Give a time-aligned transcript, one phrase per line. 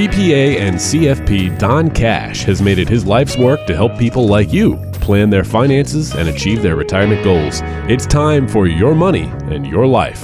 [0.00, 4.50] CPA and CFP Don Cash has made it his life's work to help people like
[4.50, 7.60] you plan their finances and achieve their retirement goals.
[7.86, 10.22] It's time for your money and your life.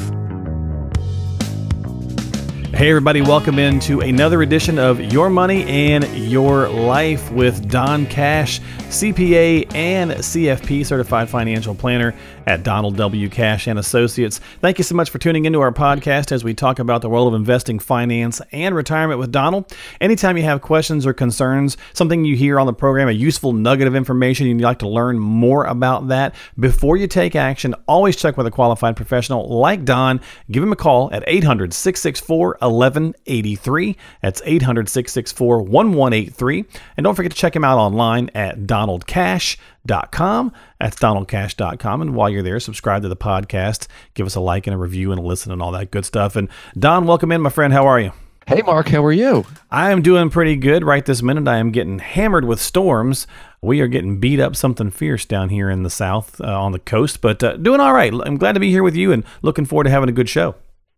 [2.73, 8.63] Hey, everybody, welcome into another edition of Your Money and Your Life with Don Cash,
[8.89, 12.15] CPA and CFP certified financial planner
[12.47, 13.29] at Donald W.
[13.29, 14.39] Cash and Associates.
[14.61, 17.27] Thank you so much for tuning into our podcast as we talk about the world
[17.27, 19.75] of investing, finance, and retirement with Donald.
[20.01, 23.89] Anytime you have questions or concerns, something you hear on the program, a useful nugget
[23.89, 28.37] of information, you'd like to learn more about that, before you take action, always check
[28.37, 30.21] with a qualified professional like Don.
[30.51, 33.97] Give him a call at 800 664 1183.
[34.23, 36.65] That's 800 664 1183.
[36.97, 40.53] And don't forget to check him out online at donaldcash.com.
[40.81, 42.03] That's donaldcash.com.
[42.03, 45.13] And while you're there, subscribe to the podcast, give us a like and a review
[45.13, 46.37] and a listen and all that good stuff.
[46.37, 47.73] And Don, welcome in, my friend.
[47.73, 48.13] How are you?
[48.47, 49.45] Hey, Mark, how are you?
[49.73, 51.49] I am doing pretty good right this minute.
[51.49, 53.27] I am getting hammered with storms.
[53.61, 56.79] We are getting beat up something fierce down here in the south uh, on the
[56.79, 58.15] coast, but uh, doing all right.
[58.15, 60.55] I'm glad to be here with you and looking forward to having a good show.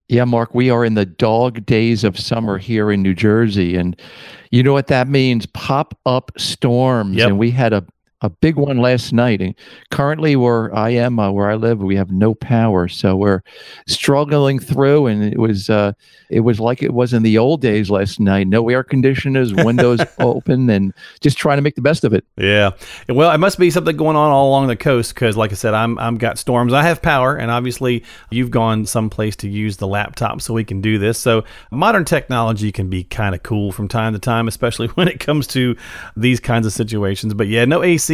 [0.08, 3.76] Yeah, Mark, we are in the dog days of summer here in New Jersey.
[3.76, 3.98] And
[4.50, 5.44] you know what that means?
[5.46, 7.16] Pop up storms.
[7.16, 7.28] Yep.
[7.28, 7.84] And we had a
[8.20, 9.40] a big one last night.
[9.40, 9.54] And
[9.90, 13.42] currently, where I am, uh, where I live, we have no power, so we're
[13.86, 15.06] struggling through.
[15.06, 15.92] And it was uh,
[16.28, 18.48] it was like it was in the old days last night.
[18.48, 22.24] No air conditioners, windows open, and just trying to make the best of it.
[22.36, 22.70] Yeah.
[23.08, 25.74] Well, it must be something going on all along the coast because, like I said,
[25.74, 26.72] I'm I'm got storms.
[26.72, 30.80] I have power, and obviously you've gone someplace to use the laptop so we can
[30.80, 31.18] do this.
[31.18, 35.20] So modern technology can be kind of cool from time to time, especially when it
[35.20, 35.76] comes to
[36.16, 37.32] these kinds of situations.
[37.34, 38.07] But yeah, no AC.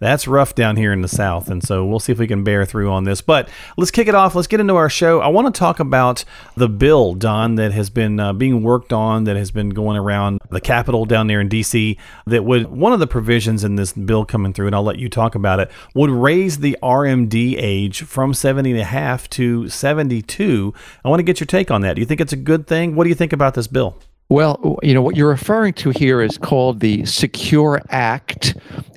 [0.00, 2.64] That's rough down here in the south, and so we'll see if we can bear
[2.64, 3.20] through on this.
[3.20, 4.34] But let's kick it off.
[4.34, 5.20] Let's get into our show.
[5.20, 6.24] I want to talk about
[6.56, 10.40] the bill, Don, that has been uh, being worked on, that has been going around
[10.50, 11.96] the Capitol down there in D.C.
[12.26, 15.08] That would one of the provisions in this bill coming through, and I'll let you
[15.08, 20.74] talk about it, would raise the RMD age from 70 and a half to 72.
[21.04, 21.94] I want to get your take on that.
[21.94, 22.94] Do you think it's a good thing?
[22.94, 23.98] What do you think about this bill?
[24.28, 28.56] Well, you know, what you're referring to here is called the Secure Act,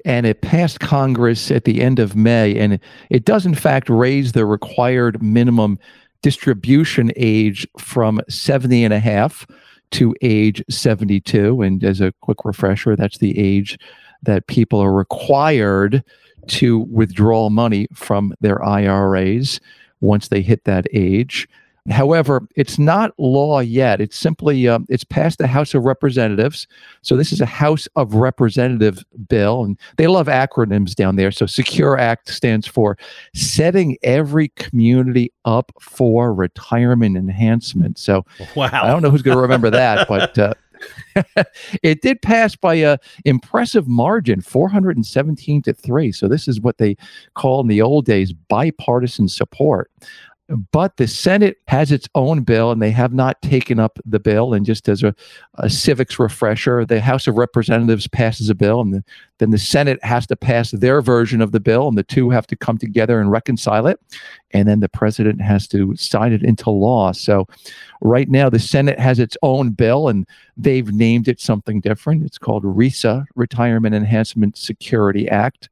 [0.10, 2.58] and it passed Congress at the end of May.
[2.58, 2.80] And
[3.12, 5.78] it does, in fact, raise the required minimum
[6.24, 9.46] distribution age from 70 and a half
[9.92, 11.62] to age 72.
[11.62, 13.78] And as a quick refresher, that's the age
[14.24, 16.04] that people are required
[16.48, 19.60] to withdraw money from their IRAs
[20.02, 21.48] once they hit that age.
[21.90, 24.00] However, it's not law yet.
[24.00, 26.68] It's simply uh, it's passed the House of Representatives.
[27.02, 31.32] So this is a House of Representative bill, and they love acronyms down there.
[31.32, 32.98] So Secure Act stands for
[33.34, 37.98] Setting Every Community Up for Retirement Enhancement.
[37.98, 38.26] So
[38.56, 38.70] Wow.
[38.72, 40.38] I don't know who's going to remember that, but.
[40.38, 40.54] Uh,
[41.84, 46.96] it did pass by a impressive margin 417 to 3 so this is what they
[47.34, 49.92] call in the old days bipartisan support
[50.72, 54.54] but the Senate has its own bill, and they have not taken up the bill.
[54.54, 55.14] And just as a,
[55.56, 59.04] a civics refresher, the House of Representatives passes a bill, and the,
[59.40, 62.46] then the Senate has to pass their version of the bill, and the two have
[62.48, 64.00] to come together and reconcile it.
[64.52, 67.12] And then the president has to sign it into law.
[67.14, 67.48] So,
[68.02, 70.28] right now, the Senate has its own bill, and
[70.58, 72.26] they've named it something different.
[72.26, 75.70] It's called RESA, Retirement Enhancement Security Act.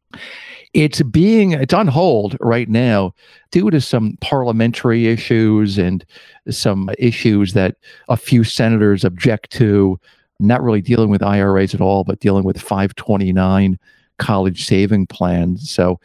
[0.73, 3.13] It's being it's on hold right now
[3.51, 6.05] due to some parliamentary issues and
[6.49, 7.75] some issues that
[8.07, 9.99] a few senators object to,
[10.40, 13.78] not really dealing with IRAs at all, but dealing with 529
[14.18, 15.70] college saving plans.
[15.70, 16.00] So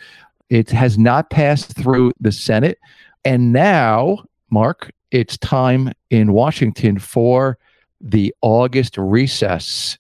[0.51, 2.79] it has not passed through the Senate.
[3.25, 7.59] And now, Mark, it's time in Washington for
[8.01, 9.97] the August recess.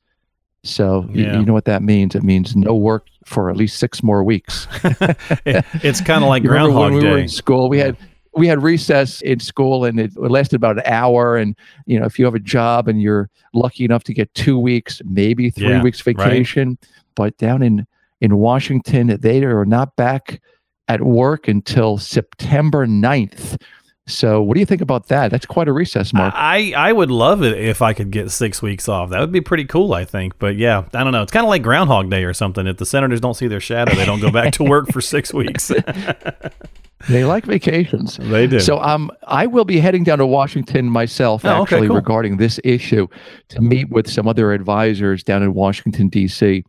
[0.64, 1.38] So you- Yeah.
[1.38, 2.14] you know what that means.
[2.14, 4.66] It means no work for at least six more weeks.
[5.46, 7.96] it's kind of like Groundhog when we were in school, we had
[8.34, 11.36] we had recess in school and it lasted about an hour.
[11.36, 11.56] And
[11.86, 15.00] you know, if you have a job and you're lucky enough to get two weeks,
[15.04, 16.16] maybe three Yeah, weeks right.
[16.16, 16.78] vacation,
[17.14, 17.86] but down in
[18.20, 20.40] in Washington, they are not back
[20.88, 23.60] at work until September 9th.
[24.06, 25.30] So, what do you think about that?
[25.30, 26.34] That's quite a recess, Mark.
[26.36, 29.10] I, I would love it if I could get six weeks off.
[29.10, 30.38] That would be pretty cool, I think.
[30.40, 31.22] But yeah, I don't know.
[31.22, 32.66] It's kind of like Groundhog Day or something.
[32.66, 35.32] If the senators don't see their shadow, they don't go back to work for six
[35.32, 35.70] weeks.
[37.08, 38.16] they like vacations.
[38.16, 38.60] they do.
[38.60, 41.96] So um, I will be heading down to Washington myself, Oh, okay, actually, cool.
[41.96, 43.08] regarding this issue,
[43.48, 46.64] to meet with some other advisors down in Washington D.C.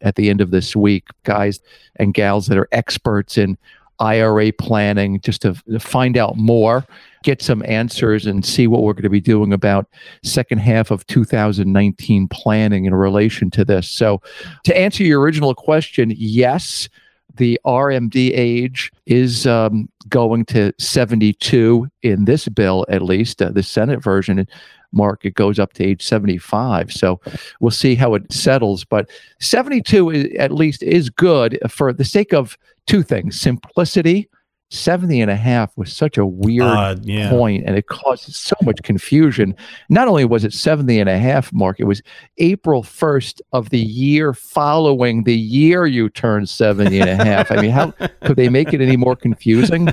[0.00, 1.60] at the end of this week, guys
[1.96, 3.56] and gals that are experts in
[4.00, 6.84] IRA planning, just to, to find out more,
[7.24, 9.88] get some answers and see what we're going to be doing about
[10.22, 13.88] second half of 2019 planning in relation to this.
[13.88, 14.22] So,
[14.64, 16.88] to answer your original question, yes,
[17.38, 23.62] the RMD age is um, going to 72 in this bill, at least uh, the
[23.62, 24.46] Senate version.
[24.92, 26.92] Mark, it goes up to age 75.
[26.92, 27.20] So
[27.60, 28.84] we'll see how it settles.
[28.84, 34.28] But 72 is, at least is good for the sake of two things simplicity
[34.70, 37.30] 70 and a half was such a weird uh, yeah.
[37.30, 39.56] point and it caused so much confusion.
[39.88, 42.02] Not only was it 70 and a half, Mark, it was
[42.36, 47.50] April 1st of the year following the year you turned 70 and a half.
[47.50, 47.90] I mean, how
[48.22, 49.88] could they make it any more confusing?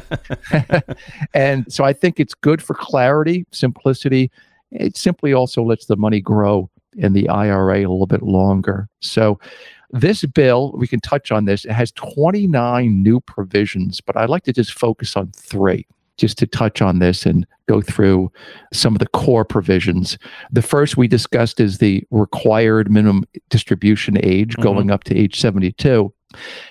[1.34, 4.30] and so I think it's good for clarity, simplicity.
[4.72, 8.90] It simply also lets the money grow in the IRA a little bit longer.
[9.02, 9.40] So
[9.96, 14.44] this bill, we can touch on this, it has 29 new provisions, but I'd like
[14.44, 15.88] to just focus on three
[16.18, 18.32] just to touch on this and go through
[18.72, 20.18] some of the core provisions.
[20.52, 24.64] The first we discussed is the required minimum distribution age mm-hmm.
[24.64, 26.14] going up to age 72.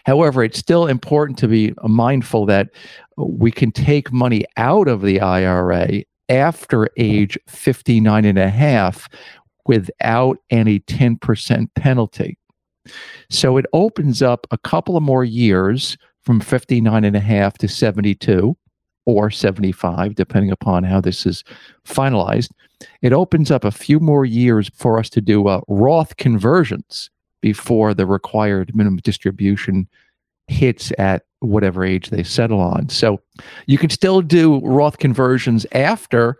[0.04, 2.68] However, it's still important to be mindful that
[3.16, 9.08] we can take money out of the IRA after age 59 and a half
[9.66, 12.38] without any 10% penalty.
[13.30, 17.68] So it opens up a couple of more years from 59 and a half to
[17.68, 18.56] 72
[19.06, 21.44] or 75, depending upon how this is
[21.86, 22.50] finalized.
[23.02, 27.10] It opens up a few more years for us to do uh, Roth conversions
[27.40, 29.86] before the required minimum distribution
[30.46, 32.88] hits at whatever age they settle on.
[32.88, 33.20] So
[33.66, 36.38] you can still do Roth conversions after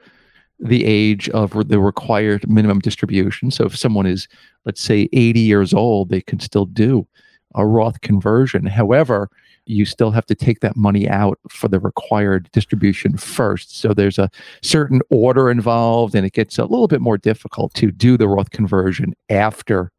[0.64, 3.50] the age of the required minimum distribution.
[3.50, 4.26] So if someone is,
[4.64, 7.06] let's say, 80 years old, they can still do
[7.54, 8.66] a Roth conversion.
[8.66, 9.30] However,
[9.66, 13.78] you still have to take that money out for the required distribution first.
[13.78, 14.30] So there's a
[14.62, 18.50] certain order involved, and it gets a little bit more difficult to do the Roth
[18.50, 19.90] conversion after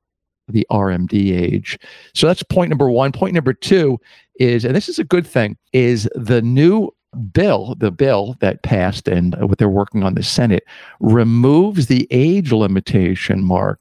[0.47, 1.79] the RMD age.
[2.13, 3.12] So that's point number one.
[3.12, 4.00] Point number two
[4.39, 9.07] is, and this is a good thing, is the new bill, the bill that passed
[9.07, 10.63] and what they're working on the Senate,
[11.00, 13.79] removes the age limitation mark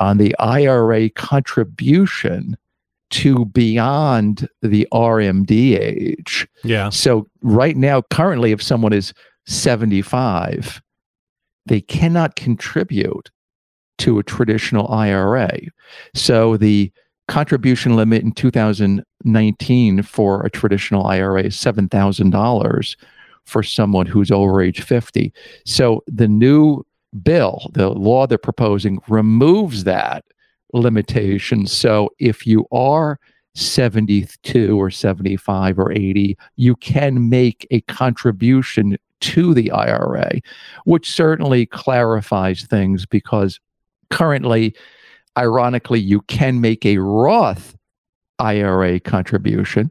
[0.00, 2.56] on the IRA contribution
[3.10, 6.46] to beyond the RMD age.
[6.62, 6.90] Yeah.
[6.90, 9.14] So right now, currently, if someone is
[9.46, 10.82] 75,
[11.66, 13.30] they cannot contribute
[13.98, 15.58] to a traditional IRA.
[16.14, 16.92] So the
[17.28, 18.32] contribution limit in
[19.24, 22.96] 2019 for a traditional IRA is $7,000
[23.44, 25.32] for someone who's over age 50.
[25.64, 26.84] So the new
[27.22, 30.24] bill, the law they're proposing, removes that
[30.72, 31.66] limitation.
[31.66, 33.18] So if you are
[33.54, 40.40] 72 or 75 or 80, you can make a contribution to the IRA,
[40.84, 43.58] which certainly clarifies things because
[44.10, 44.76] currently
[45.38, 47.77] ironically, you can make a Roth
[48.38, 49.90] IRA contribution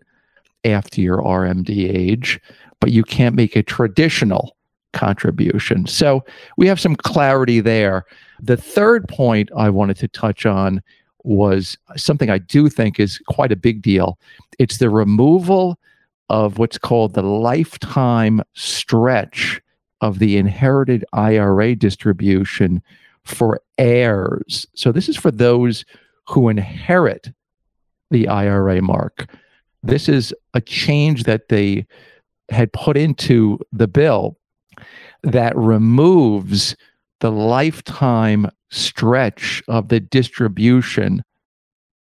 [0.66, 2.40] after your RMD age,
[2.80, 4.56] but you can't make a traditional
[4.94, 5.86] contribution.
[5.86, 6.24] So
[6.58, 8.06] we have some clarity there.
[8.42, 10.82] The third point I wanted to touch on
[11.24, 14.18] was something I do think is quite a big deal.
[14.60, 15.78] It's the removal
[16.30, 19.62] of what's called the lifetime stretch
[20.02, 22.82] of the inherited IRA distribution
[23.24, 24.66] for heirs.
[24.74, 25.86] So this is for those
[26.27, 27.30] who inherit
[28.12, 29.30] the IRA mark.
[29.84, 31.86] This is a change that they
[32.50, 34.38] had put into the bill
[35.24, 36.76] that removes
[37.20, 41.24] the lifetime stretch of the distribution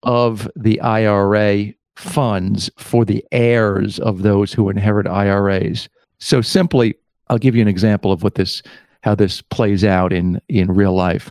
[0.02, 5.88] of the IRA funds for the heirs of those who inherit IRAs.
[6.18, 6.94] So simply,
[7.28, 8.62] I'll give you an example of what this
[9.02, 11.30] how this plays out in in real life.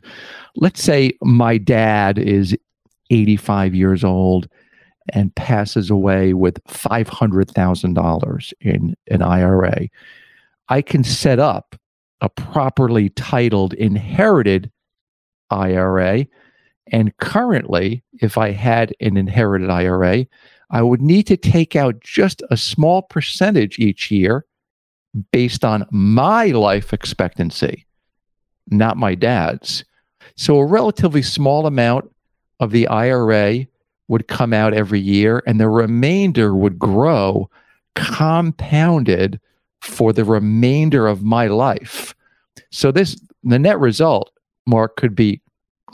[0.55, 2.57] Let's say my dad is
[3.09, 4.47] 85 years old
[5.13, 9.87] and passes away with $500,000 in an IRA.
[10.69, 11.75] I can set up
[12.21, 14.71] a properly titled inherited
[15.51, 16.25] IRA.
[16.91, 20.25] And currently, if I had an inherited IRA,
[20.71, 24.45] I would need to take out just a small percentage each year
[25.31, 27.85] based on my life expectancy,
[28.67, 29.85] not my dad's.
[30.35, 32.11] So a relatively small amount
[32.59, 33.67] of the IRA
[34.07, 37.49] would come out every year, and the remainder would grow
[37.95, 39.39] compounded
[39.81, 42.13] for the remainder of my life.
[42.71, 44.31] So this the net result,
[44.65, 45.41] Mark, could be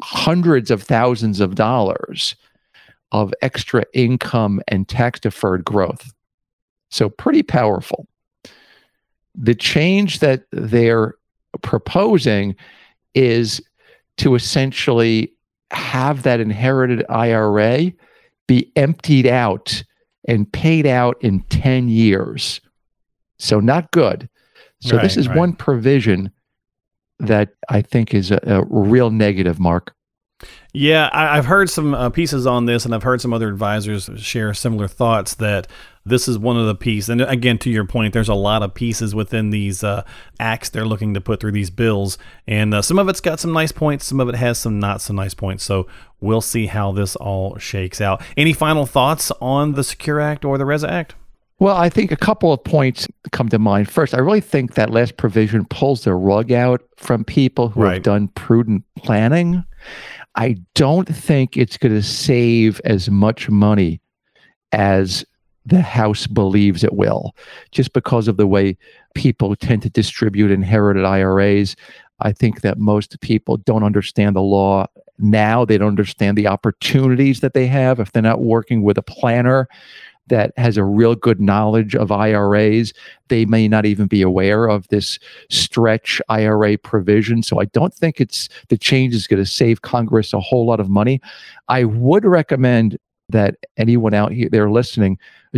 [0.02, 2.36] hundreds of thousands of dollars
[3.12, 6.14] of extra income and tax deferred growth.
[6.90, 8.08] So pretty powerful.
[9.36, 11.16] The change that they're
[11.62, 12.56] proposing
[13.14, 13.62] is
[14.18, 15.34] to essentially
[15.72, 17.92] have that inherited IRA
[18.48, 19.84] be emptied out
[20.28, 22.62] and paid out in 10 years.
[23.40, 24.30] So, not good.
[24.82, 25.38] So, Right, this is right.
[25.38, 26.32] one provision
[27.20, 29.96] that I think is a, a real negative, Mark.
[30.74, 34.10] Yeah, I, I've heard some uh, pieces on this, and I've heard some other advisors
[34.18, 35.68] share similar thoughts that
[36.06, 37.10] this is one of the pieces.
[37.10, 40.04] And again, to your point, there's a lot of pieces within these uh,
[40.40, 42.18] acts they're looking to put through these bills,
[42.48, 45.02] and uh, some of it's got some nice points, some of it has some not
[45.02, 45.64] so nice points.
[45.64, 45.88] So
[46.22, 48.22] we'll see how this all shakes out.
[48.38, 51.16] Any final thoughts on the Secure Act or the RESA Act?
[51.60, 53.88] Well, I think a couple of points come to mind.
[53.88, 57.94] First, I really think that last provision pulls the rug out from people who Right.
[57.96, 59.64] have done prudent planning.
[60.36, 64.02] I don't think it's going to save as much money
[64.72, 65.26] as
[65.66, 67.36] the House believes it will,
[67.72, 68.78] just because of the way
[69.14, 71.76] people tend to distribute inherited IRAs.
[72.22, 74.88] I think that most people don't understand the law
[75.20, 75.66] now.
[75.66, 79.68] They don't understand the opportunities that they have if they're not working with a planner
[80.32, 82.94] that has a real good knowledge of IRAs.
[83.28, 85.20] They may not even be aware of this
[85.50, 87.44] stretch IRA provision.
[87.44, 90.80] So I don't think it's the change is going to save Congress a whole lot
[90.80, 91.22] of money.
[91.68, 92.98] I would recommend
[93.30, 95.18] that anyone out here there listening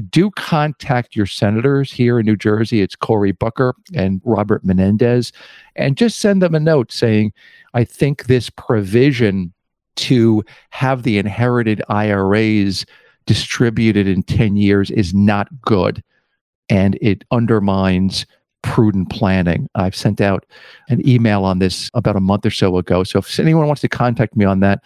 [0.10, 2.82] do contact your senators here in New Jersey.
[2.82, 5.32] It's Cory Booker and Robert Menendez,
[5.76, 7.32] and just send them a note saying,
[7.76, 9.54] I think this provision
[9.96, 12.86] to have the inherited IRAs
[13.26, 16.04] distributed in 10 years is not good
[16.70, 18.26] and it undermines
[18.64, 19.70] prudent planning.
[19.76, 20.46] I've sent out
[20.90, 23.04] an email on this about a month or so ago.
[23.04, 24.82] So if anyone wants to contact me on that,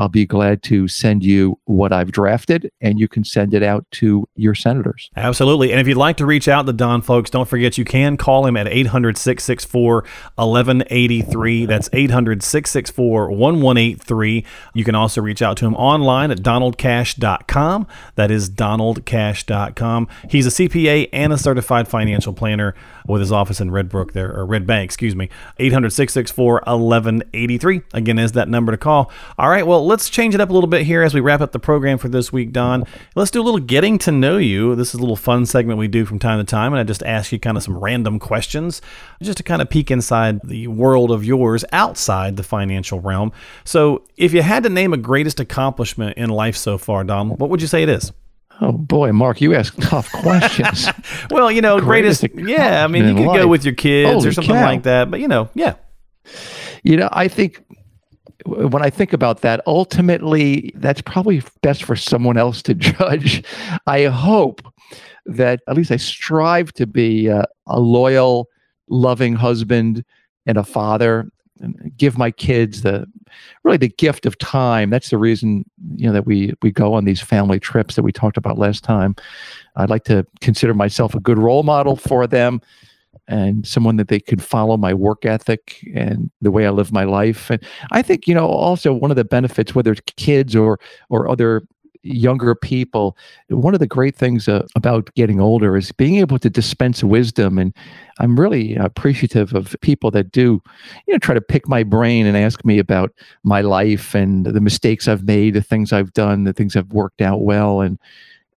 [0.00, 3.84] I'll be glad to send you what I've drafted and you can send it out
[3.92, 5.10] to your senators.
[5.14, 5.72] Absolutely.
[5.72, 8.46] And if you'd like to reach out to Don, folks, don't forget you can call
[8.46, 9.96] him at 800 664
[10.36, 11.66] 1183.
[11.66, 14.44] That's 800 664 1183.
[14.72, 17.86] You can also reach out to him online at donaldcash.com.
[18.14, 20.08] That is donaldcash.com.
[20.30, 22.74] He's a CPA and a certified financial planner
[23.06, 25.28] with his office in Red Brook there, or Red Bank, excuse me.
[25.58, 27.82] 800 664 1183.
[27.92, 29.10] Again, is that number to call.
[29.38, 31.50] All right, well, let's change it up a little bit here as we wrap up
[31.50, 32.84] the program for this week, Don.
[33.16, 34.76] Let's do a little getting to know you.
[34.76, 37.02] This is a little fun segment we do from time to time, and I just
[37.02, 38.80] ask you kind of some random questions
[39.20, 43.32] just to kind of peek inside the world of yours outside the financial realm.
[43.64, 47.50] So, if you had to name a greatest accomplishment in life so far, Don, what
[47.50, 48.12] would you say it is?
[48.60, 50.88] Oh boy, Mark, you ask tough questions.
[51.30, 54.32] Well, you know, greatest, Greatest yeah, I mean, you could go with your kids or
[54.32, 54.64] something cow.
[54.64, 55.74] like that, but you know, yeah.
[56.82, 57.62] You know, I think
[58.46, 63.42] when I think about that, ultimately, that's probably best for someone else to judge.
[63.86, 64.62] I hope
[65.26, 68.48] that at least I strive to be a, a loyal,
[68.88, 70.04] loving husband
[70.46, 71.30] and a father,
[71.60, 73.06] and give my kids the
[73.64, 74.90] really the gift of time.
[74.90, 75.64] That's the reason
[75.96, 78.82] you know that we we go on these family trips that we talked about last
[78.82, 79.14] time.
[79.76, 82.60] I'd like to consider myself a good role model for them
[83.30, 87.04] and someone that they could follow my work ethic and the way I live my
[87.04, 87.48] life.
[87.50, 91.28] And I think, you know, also one of the benefits, whether it's kids or or
[91.28, 91.62] other
[92.02, 93.16] younger people,
[93.48, 97.58] one of the great things uh, about getting older is being able to dispense wisdom.
[97.58, 97.74] And
[98.18, 100.62] I'm really appreciative of people that do,
[101.06, 104.62] you know, try to pick my brain and ask me about my life and the
[104.62, 107.80] mistakes I've made, the things I've done, the things I've worked out well.
[107.80, 107.98] And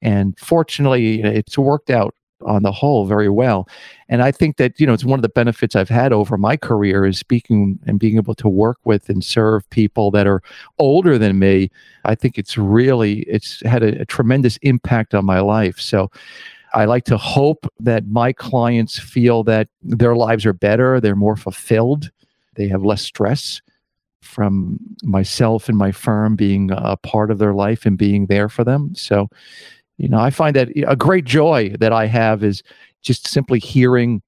[0.01, 2.13] and fortunately, it's worked out
[2.45, 3.67] on the whole very well.
[4.09, 6.57] And I think that, you know, it's one of the benefits I've had over my
[6.57, 10.41] career is speaking and being able to work with and serve people that are
[10.79, 11.69] older than me.
[12.05, 15.79] I think it's really, it's had a, a tremendous impact on my life.
[15.79, 16.12] So
[16.73, 21.35] I like to hope that my clients feel that their lives are better, they're more
[21.35, 22.09] fulfilled,
[22.55, 23.62] they have less stress
[24.21, 28.63] from myself and my firm being a part of their life and being there for
[28.63, 28.95] them.
[28.95, 29.29] So,
[30.03, 32.62] you know, I find that a great joy that I have is
[33.03, 34.22] just simply hearing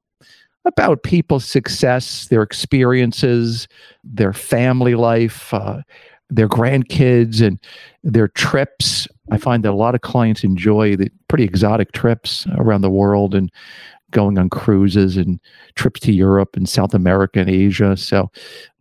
[0.63, 3.67] about people's success, their experiences,
[4.01, 5.81] their family life, uh,
[6.29, 7.59] their grandkids, and
[8.05, 9.05] their trips.
[9.31, 13.35] I find that a lot of clients enjoy the pretty exotic trips around the world
[13.35, 13.51] and
[14.11, 15.41] going on cruises and
[15.75, 17.97] trips to Europe and South America and Asia.
[17.97, 18.31] So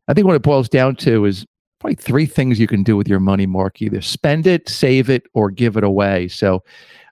[0.07, 1.45] I think what it boils down to is
[1.85, 3.83] probably three things you can do with your money, Mark.
[3.83, 6.29] Either spend it, save it, or give it away.
[6.29, 6.65] So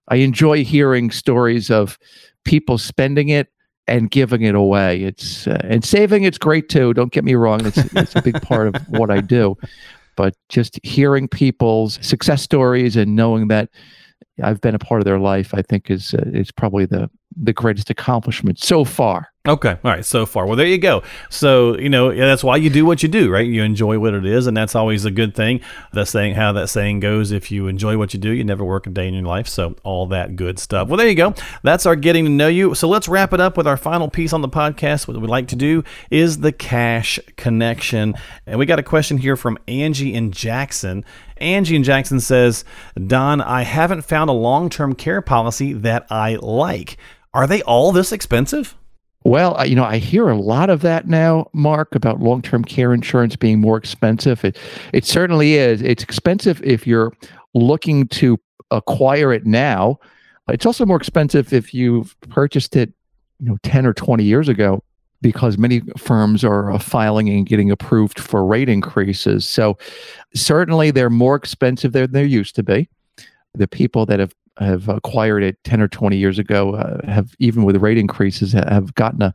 [0.08, 1.98] I enjoy hearing stories of
[2.46, 3.48] people spending it
[3.86, 5.02] and giving it away.
[5.02, 6.94] It's uh, and saving it's great too.
[6.94, 9.56] Don't get me wrong; it's it's a big part of what I do.
[10.16, 13.68] But just hearing people's success stories and knowing that
[14.42, 17.52] I've been a part of their life, I think is uh, is probably the the
[17.52, 19.31] greatest accomplishment so far.
[19.48, 19.70] Okay.
[19.70, 20.04] All right.
[20.04, 20.46] So far.
[20.46, 21.02] Well, there you go.
[21.28, 23.44] So, you know, that's why you do what you do, right?
[23.44, 25.60] You enjoy what it is, and that's always a good thing.
[25.92, 28.86] The saying, how that saying goes, if you enjoy what you do, you never work
[28.86, 29.48] a day in your life.
[29.48, 30.86] So, all that good stuff.
[30.86, 31.34] Well, there you go.
[31.64, 32.76] That's our getting to know you.
[32.76, 35.08] So, let's wrap it up with our final piece on the podcast.
[35.08, 38.14] What we like to do is the cash connection.
[38.46, 41.04] And we got a question here from Angie and Jackson.
[41.38, 42.64] Angie and Jackson says,
[43.08, 46.96] Don, I haven't found a long term care policy that I like.
[47.34, 48.76] Are they all this expensive?
[49.24, 53.36] Well, you know, I hear a lot of that now, Mark, about long-term care insurance
[53.36, 54.44] being more expensive.
[54.44, 54.58] It
[54.92, 55.80] it certainly is.
[55.82, 57.12] It's expensive if you're
[57.54, 58.38] looking to
[58.70, 59.98] acquire it now.
[60.48, 62.92] It's also more expensive if you've purchased it,
[63.38, 64.82] you know, 10 or 20 years ago
[65.20, 69.46] because many firms are uh, filing and getting approved for rate increases.
[69.46, 69.78] So
[70.34, 72.88] certainly they're more expensive than they used to be.
[73.54, 77.64] The people that have have acquired it 10 or 20 years ago uh, have even
[77.64, 79.34] with rate increases have gotten a,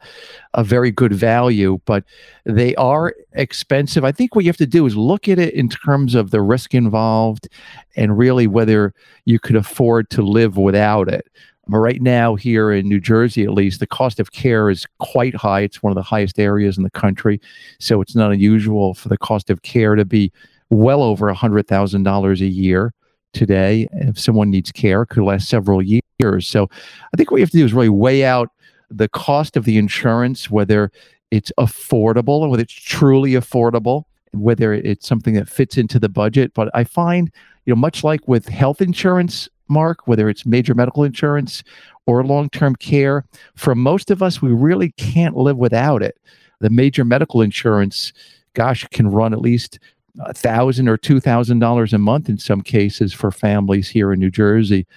[0.54, 2.04] a very good value but
[2.46, 4.04] they are expensive.
[4.04, 6.42] I think what you have to do is look at it in terms of the
[6.42, 7.48] risk involved
[7.96, 8.94] and really whether
[9.26, 11.28] you could afford to live without it.
[11.70, 15.62] Right now here in new jersey at least the cost of care is quite high.
[15.62, 17.42] It's one of the highest areas in the country
[17.80, 20.32] so it's not unusual for the cost of care to be
[20.70, 22.94] well over $100000 a year
[23.34, 23.88] today.
[23.94, 26.48] If someone needs care, could last several years.
[26.48, 26.70] So
[27.14, 28.50] I think what you have to do is really weigh out
[28.90, 30.92] the cost of the insurance, whether
[31.32, 34.04] it's affordable and whether it's truly affordable,
[34.34, 36.54] whether it's something that fits into the budget.
[36.54, 37.32] But I find,
[37.66, 41.64] you know, much like with health insurance, Mark, whether it's major medical insurance
[42.06, 46.18] or long term care, for most of us, we really can't live without it.
[46.60, 48.14] The major medical insurance,
[48.54, 49.80] gosh, can run at least
[50.20, 54.20] a thousand or two thousand dollars a month in some cases for families here in
[54.20, 54.88] New Jersey.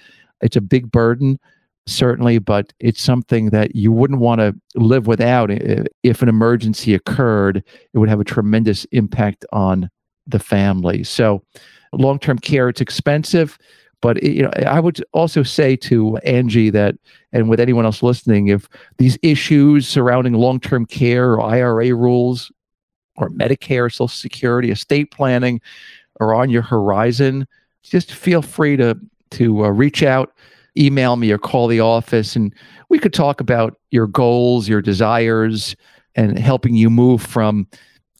[0.41, 1.39] It's a big burden,
[1.85, 5.51] certainly, but it's something that you wouldn't want to live without.
[6.03, 7.57] If an emergency occurred,
[7.93, 9.89] it would have a tremendous impact on
[10.27, 11.03] the family.
[11.03, 11.43] So,
[11.93, 13.57] long-term care it's expensive,
[14.01, 16.95] but you know, I would also say to Angie that,
[17.33, 18.67] and with anyone else listening, if
[18.97, 22.51] these issues surrounding long-term care or IRA rules
[23.17, 25.61] or Medicare, Social Security, estate planning
[26.19, 27.47] are on your horizon,
[27.83, 28.97] just feel free to
[29.31, 30.33] to uh, reach out,
[30.77, 32.53] email me, or call the office, and
[32.89, 35.75] we could talk about your goals, your desires,
[36.15, 37.65] and helping you move from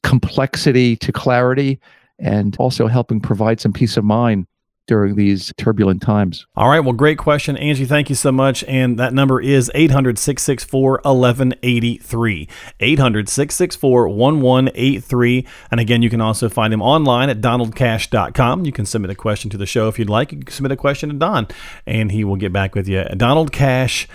[0.03, 1.79] complexity to clarity,
[2.19, 4.47] and also helping provide some peace of mind
[4.87, 6.45] during these turbulent times.
[6.55, 6.79] All right.
[6.79, 7.85] Well, great question, Angie.
[7.85, 8.63] Thank you so much.
[8.65, 12.49] And that number is 800 664 1183.
[12.79, 15.47] 800 664 1183.
[15.71, 18.65] And again, you can also find him online at donaldcash.com.
[18.65, 20.31] You can submit a question to the show if you'd like.
[20.31, 21.47] You can submit a question to Don,
[21.85, 23.03] and he will get back with you.
[23.15, 24.07] Donald Cash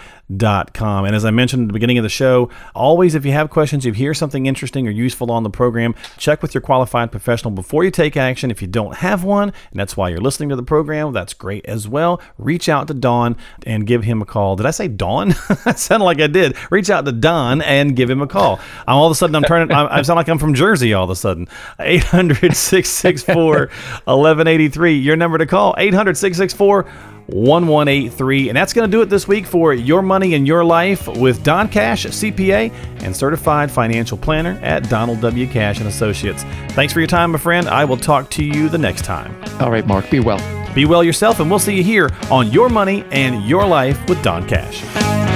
[0.75, 1.05] com.
[1.05, 3.87] And as I mentioned at the beginning of the show, always if you have questions,
[3.87, 7.53] if you hear something interesting or useful on the program, check with your qualified professional
[7.53, 8.51] before you take action.
[8.51, 11.65] If you don't have one, and that's why you're listening to the program, that's great
[11.67, 12.21] as well.
[12.39, 14.57] Reach out to Don and give him a call.
[14.57, 15.29] Did I say Don?
[15.65, 16.57] that sounded like I did.
[16.71, 18.59] Reach out to Don and give him a call.
[18.87, 21.05] I'm all of a sudden I'm turning I, I sound like I'm from Jersey all
[21.05, 21.47] of a sudden.
[21.79, 24.95] 800-664 1183.
[24.95, 26.87] Your number to call 800 664
[27.29, 28.49] 1183.
[28.49, 31.43] And that's going to do it this week for Your Money and Your Life with
[31.43, 35.47] Don Cash, CPA and certified financial planner at Donald W.
[35.47, 36.45] Cash and Associates.
[36.71, 37.69] Thanks for your time, my friend.
[37.69, 39.37] I will talk to you the next time.
[39.61, 40.11] All right, Mark.
[40.11, 40.41] Be well.
[40.75, 44.23] Be well yourself, and we'll see you here on Your Money and Your Life with
[44.23, 45.36] Don Cash.